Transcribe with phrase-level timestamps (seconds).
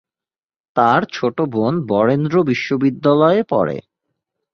[0.75, 3.77] তার ছোট বোন বরেন্দ্র বিশ্ববিদ্যালয়ে পড়ে।